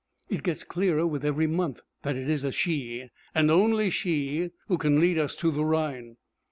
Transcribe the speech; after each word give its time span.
It 0.29 0.41
gets 0.41 0.63
clearer 0.63 1.05
with 1.05 1.23
every 1.23 1.45
month 1.45 1.81
that 2.01 2.15
it 2.15 2.27
is 2.27 2.43
she, 2.55 3.09
and 3.35 3.51
only 3.51 3.91
she, 3.91 4.49
who 4.67 4.79
can 4.79 4.99
lead 4.99 5.19
us 5.19 5.35
to 5.35 5.51
the 5.51 5.63
Rhine. 5.63 6.17